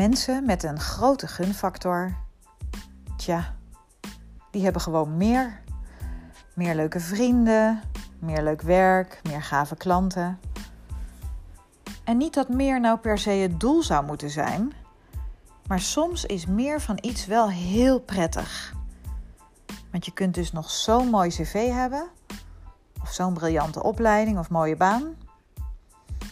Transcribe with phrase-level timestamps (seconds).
[0.00, 2.16] Mensen met een grote gunfactor,
[3.16, 3.54] tja,
[4.50, 5.62] die hebben gewoon meer.
[6.54, 7.80] Meer leuke vrienden,
[8.18, 10.40] meer leuk werk, meer gave klanten.
[12.04, 14.72] En niet dat meer nou per se het doel zou moeten zijn,
[15.66, 18.74] maar soms is meer van iets wel heel prettig.
[19.90, 22.08] Want je kunt dus nog zo'n mooi cv hebben,
[23.02, 25.14] of zo'n briljante opleiding of mooie baan.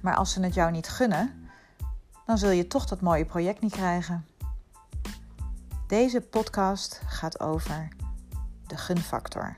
[0.00, 1.41] Maar als ze het jou niet gunnen,
[2.32, 4.26] dan zul je toch dat mooie project niet krijgen.
[5.86, 7.88] Deze podcast gaat over
[8.66, 9.56] de gunfactor.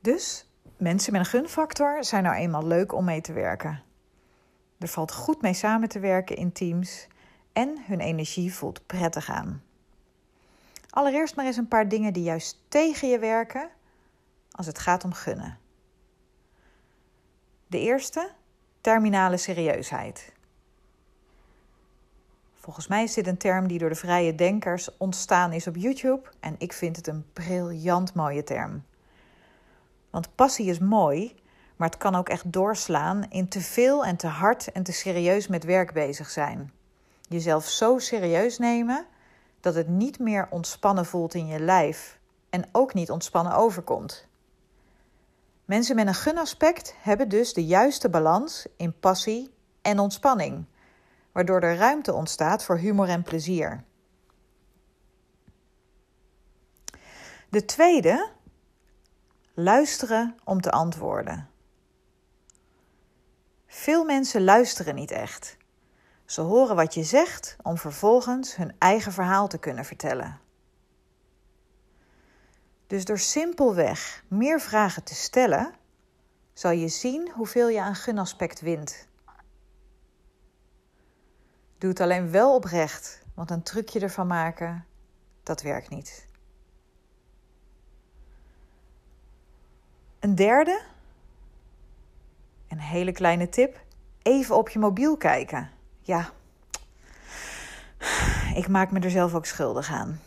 [0.00, 3.82] Dus mensen met een gunfactor zijn nou eenmaal leuk om mee te werken.
[4.78, 7.06] Er valt goed mee samen te werken in teams
[7.52, 9.62] en hun energie voelt prettig aan.
[10.94, 13.70] Allereerst maar eens een paar dingen die juist tegen je werken
[14.50, 15.58] als het gaat om gunnen.
[17.66, 18.30] De eerste,
[18.80, 20.32] terminale serieusheid.
[22.54, 26.28] Volgens mij is dit een term die door de vrije denkers ontstaan is op YouTube
[26.40, 28.84] en ik vind het een briljant mooie term.
[30.10, 31.34] Want passie is mooi,
[31.76, 35.48] maar het kan ook echt doorslaan in te veel en te hard en te serieus
[35.48, 36.72] met werk bezig zijn.
[37.28, 39.06] Jezelf zo serieus nemen
[39.62, 42.18] dat het niet meer ontspannen voelt in je lijf
[42.50, 44.26] en ook niet ontspannen overkomt.
[45.64, 50.64] Mensen met een gunaspect hebben dus de juiste balans in passie en ontspanning,
[51.32, 53.84] waardoor er ruimte ontstaat voor humor en plezier.
[57.48, 58.30] De tweede,
[59.54, 61.48] luisteren om te antwoorden.
[63.66, 65.56] Veel mensen luisteren niet echt.
[66.32, 70.40] Ze horen wat je zegt om vervolgens hun eigen verhaal te kunnen vertellen.
[72.86, 75.74] Dus door simpelweg meer vragen te stellen,
[76.52, 79.08] zal je zien hoeveel je aan gunaspect wint.
[81.78, 84.86] Doe het alleen wel oprecht, want een trucje ervan maken,
[85.42, 86.26] dat werkt niet.
[90.20, 90.82] Een derde,
[92.68, 93.80] een hele kleine tip,
[94.22, 95.80] even op je mobiel kijken.
[96.02, 96.30] Ja,
[98.54, 100.20] ik maak me er zelf ook schuldig aan.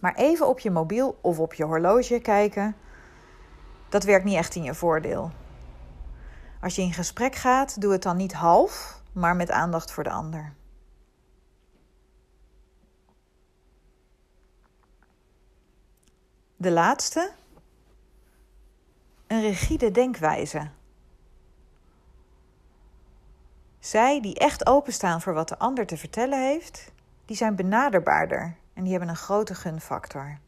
[0.00, 2.76] Maar even op je mobiel of op je horloge kijken,
[3.88, 5.30] dat werkt niet echt in je voordeel.
[6.60, 10.10] Als je in gesprek gaat, doe het dan niet half, maar met aandacht voor de
[10.10, 10.52] ander.
[16.56, 17.32] De laatste,
[19.26, 20.70] een rigide denkwijze.
[23.80, 26.92] Zij die echt openstaan voor wat de ander te vertellen heeft,
[27.24, 30.38] die zijn benaderbaarder en die hebben een grote gunfactor.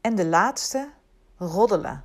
[0.00, 0.90] En de laatste,
[1.36, 2.04] roddelen.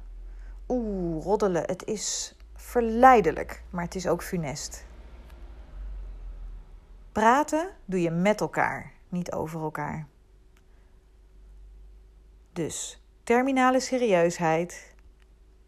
[0.67, 4.85] Oeh, roddelen, het is verleidelijk, maar het is ook funest.
[7.11, 10.07] Praten doe je met elkaar, niet over elkaar.
[12.53, 14.92] Dus terminale serieusheid,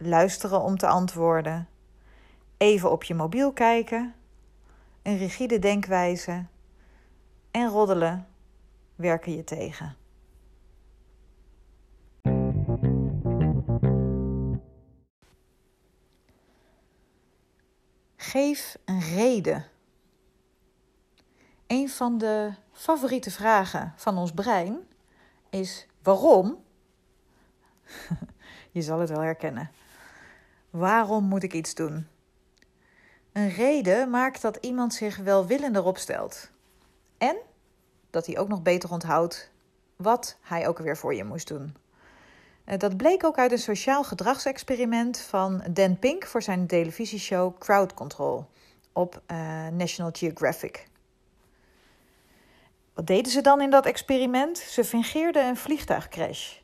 [0.07, 1.67] luisteren om te antwoorden,
[2.57, 4.15] even op je mobiel kijken,
[5.01, 6.45] een rigide denkwijze
[7.51, 8.27] en roddelen
[8.95, 9.95] werken je tegen.
[18.15, 19.65] Geef een reden.
[21.67, 24.77] Een van de favoriete vragen van ons brein
[25.49, 26.63] is waarom?
[28.71, 29.71] Je zal het wel herkennen.
[30.75, 32.07] Waarom moet ik iets doen?
[33.31, 36.49] Een reden maakt dat iemand zich welwillender opstelt.
[37.17, 37.37] En
[38.09, 39.51] dat hij ook nog beter onthoudt
[39.95, 41.75] wat hij ook weer voor je moest doen.
[42.63, 47.93] Eh, dat bleek ook uit een sociaal gedragsexperiment van Dan Pink voor zijn televisieshow Crowd
[47.93, 48.45] Control
[48.93, 50.87] op uh, National Geographic.
[52.93, 54.57] Wat deden ze dan in dat experiment?
[54.57, 56.63] Ze fingeerden een vliegtuigcrash.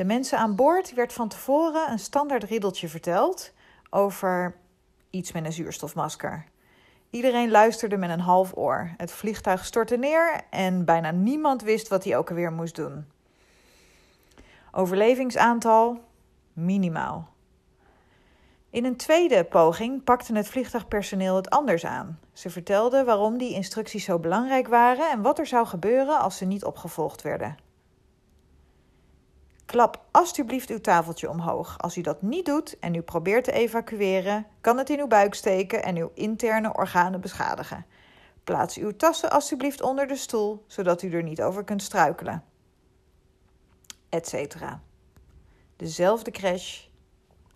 [0.00, 3.52] De mensen aan boord werd van tevoren een standaard riddeltje verteld
[3.90, 4.56] over
[5.10, 6.44] iets met een zuurstofmasker.
[7.10, 8.94] Iedereen luisterde met een half oor.
[8.96, 13.06] Het vliegtuig stortte neer en bijna niemand wist wat hij ook alweer moest doen.
[14.72, 16.00] Overlevingsaantal
[16.52, 17.28] minimaal.
[18.70, 22.18] In een tweede poging pakte het vliegtuigpersoneel het anders aan.
[22.32, 26.44] Ze vertelden waarom die instructies zo belangrijk waren en wat er zou gebeuren als ze
[26.44, 27.68] niet opgevolgd werden.
[29.70, 31.78] Klap alstublieft uw tafeltje omhoog.
[31.78, 35.34] Als u dat niet doet en u probeert te evacueren, kan het in uw buik
[35.34, 37.86] steken en uw interne organen beschadigen.
[38.44, 42.44] Plaats uw tassen alstublieft onder de stoel, zodat u er niet over kunt struikelen.
[44.08, 44.82] Etcetera.
[45.76, 46.84] Dezelfde crash,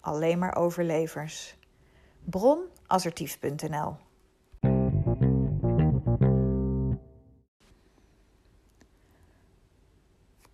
[0.01, 1.57] alleen maar overlevers.
[2.25, 3.97] Bron assertief.nl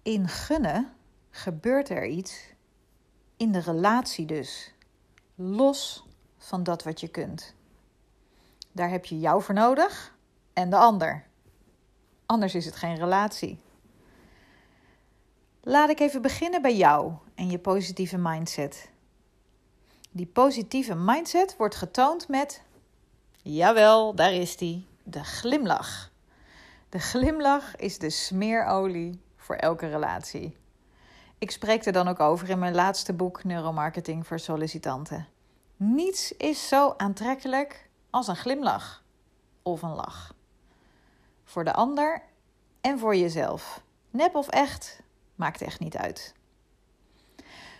[0.02, 0.98] In gunnen
[1.30, 2.48] gebeurt er iets
[3.36, 4.74] in de relatie dus,
[5.34, 6.04] los
[6.38, 7.54] van dat wat je kunt.
[8.72, 10.14] Daar heb je jou voor nodig
[10.52, 11.26] en de ander.
[12.26, 13.60] Anders is het geen relatie.
[15.60, 18.90] Laat ik even beginnen bij jou en je positieve mindset.
[20.10, 22.62] Die positieve mindset wordt getoond met,
[23.42, 26.10] jawel, daar is die, de glimlach.
[26.88, 30.56] De glimlach is de smeerolie voor elke relatie.
[31.40, 35.26] Ik spreek er dan ook over in mijn laatste boek Neuromarketing voor sollicitanten.
[35.76, 39.02] Niets is zo aantrekkelijk als een glimlach
[39.62, 40.34] of een lach.
[41.44, 42.22] Voor de ander
[42.80, 43.82] en voor jezelf.
[44.10, 45.02] Nep of echt,
[45.34, 46.34] maakt echt niet uit.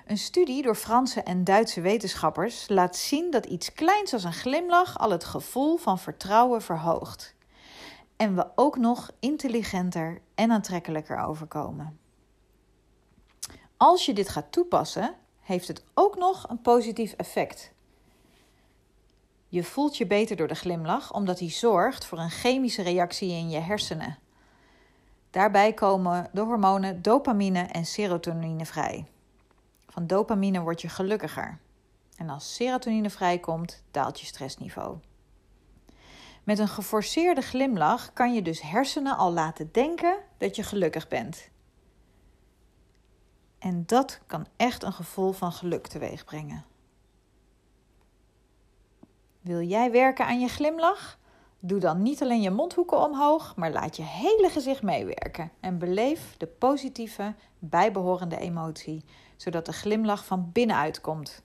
[0.06, 4.98] Een studie door Franse en Duitse wetenschappers laat zien dat iets kleins als een glimlach
[4.98, 7.34] al het gevoel van vertrouwen verhoogt.
[8.16, 11.99] En we ook nog intelligenter en aantrekkelijker overkomen.
[13.82, 17.72] Als je dit gaat toepassen, heeft het ook nog een positief effect.
[19.48, 23.50] Je voelt je beter door de glimlach omdat die zorgt voor een chemische reactie in
[23.50, 24.18] je hersenen.
[25.30, 29.06] Daarbij komen de hormonen dopamine en serotonine vrij.
[29.88, 31.58] Van dopamine word je gelukkiger.
[32.16, 34.96] En als serotonine vrijkomt, daalt je stressniveau.
[36.44, 41.48] Met een geforceerde glimlach kan je dus hersenen al laten denken dat je gelukkig bent.
[43.60, 46.64] En dat kan echt een gevoel van geluk teweeg brengen.
[49.40, 51.18] Wil jij werken aan je glimlach?
[51.58, 56.34] Doe dan niet alleen je mondhoeken omhoog, maar laat je hele gezicht meewerken en beleef
[56.36, 59.04] de positieve, bijbehorende emotie,
[59.36, 61.42] zodat de glimlach van binnenuit komt.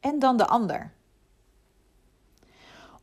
[0.00, 0.92] En dan de ander.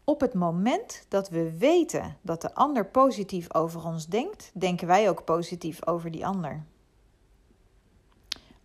[0.09, 5.09] Op het moment dat we weten dat de ander positief over ons denkt, denken wij
[5.09, 6.63] ook positief over die ander.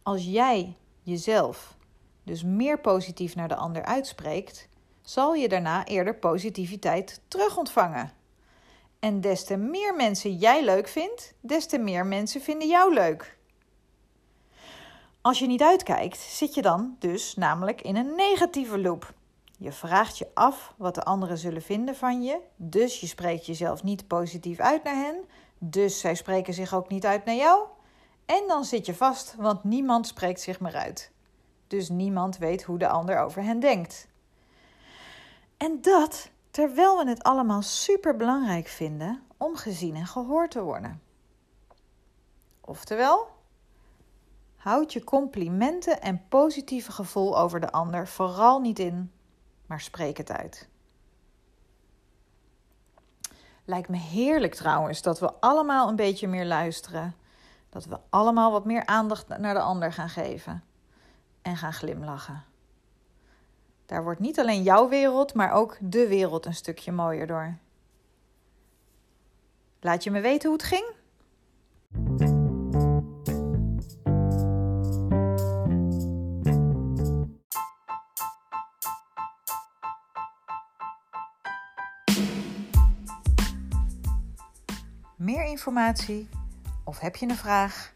[0.03, 1.77] Als jij jezelf
[2.23, 4.69] dus meer positief naar de ander uitspreekt,
[5.01, 8.13] zal je daarna eerder positiviteit terug ontvangen.
[8.99, 13.39] En des te meer mensen jij leuk vindt, des te meer mensen vinden jou leuk.
[15.21, 19.15] Als je niet uitkijkt, zit je dan dus namelijk in een negatieve loop.
[19.63, 23.83] Je vraagt je af wat de anderen zullen vinden van je, dus je spreekt jezelf
[23.83, 25.25] niet positief uit naar hen,
[25.59, 27.65] dus zij spreken zich ook niet uit naar jou.
[28.27, 31.13] En dan zit je vast, want niemand spreekt zich meer uit.
[31.67, 34.09] Dus niemand weet hoe de ander over hen denkt.
[35.57, 41.03] En dat terwijl we het allemaal super belangrijk vinden om gezien en gehoord te worden.
[42.61, 43.29] Oftewel,
[44.57, 49.13] houd je complimenten en positieve gevoel over de ander vooral niet in
[49.73, 50.69] maar spreek het uit.
[53.65, 57.15] Lijkt me heerlijk trouwens dat we allemaal een beetje meer luisteren.
[57.71, 60.65] Dat we allemaal wat meer aandacht naar de ander gaan geven.
[61.43, 62.45] En gaan glimlachen.
[63.87, 67.57] Daar wordt niet alleen jouw wereld, maar ook de wereld een stukje mooier door.
[69.81, 72.41] Laat je me weten hoe het ging?
[85.23, 86.29] Meer informatie
[86.85, 87.93] of heb je een vraag?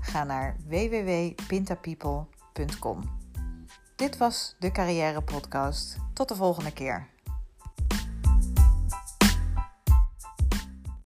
[0.00, 3.18] Ga naar www.pintapeople.com.
[3.96, 5.96] Dit was de Carrière Podcast.
[6.12, 7.09] Tot de volgende keer.